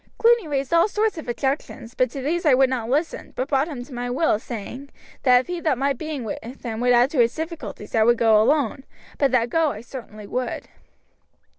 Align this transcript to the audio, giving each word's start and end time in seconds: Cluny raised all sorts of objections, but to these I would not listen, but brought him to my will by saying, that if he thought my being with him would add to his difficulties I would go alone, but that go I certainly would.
Cluny 0.17 0.47
raised 0.47 0.73
all 0.73 0.87
sorts 0.87 1.19
of 1.19 1.27
objections, 1.29 1.93
but 1.93 2.09
to 2.09 2.23
these 2.23 2.43
I 2.43 2.55
would 2.55 2.71
not 2.71 2.89
listen, 2.89 3.33
but 3.35 3.47
brought 3.49 3.67
him 3.67 3.83
to 3.85 3.93
my 3.93 4.09
will 4.09 4.31
by 4.31 4.37
saying, 4.39 4.89
that 5.21 5.41
if 5.41 5.45
he 5.45 5.61
thought 5.61 5.77
my 5.77 5.93
being 5.93 6.23
with 6.23 6.39
him 6.63 6.79
would 6.79 6.91
add 6.91 7.11
to 7.11 7.19
his 7.19 7.35
difficulties 7.35 7.93
I 7.93 8.01
would 8.01 8.17
go 8.17 8.41
alone, 8.41 8.83
but 9.19 9.29
that 9.29 9.51
go 9.51 9.69
I 9.73 9.81
certainly 9.81 10.25
would. 10.25 10.67